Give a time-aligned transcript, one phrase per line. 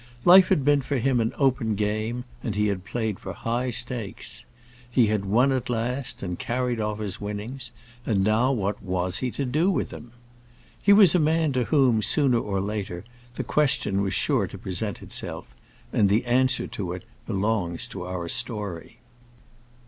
[0.25, 4.45] Life had been for him an open game, and he had played for high stakes.
[4.89, 7.69] He had won at last and carried off his winnings;
[8.03, 10.13] and now what was he to do with them?
[10.81, 13.03] He was a man to whom, sooner or later,
[13.35, 15.45] the question was sure to present itself,
[15.93, 18.97] and the answer to it belongs to our story.